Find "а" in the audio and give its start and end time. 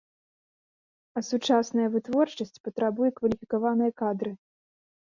1.21-1.23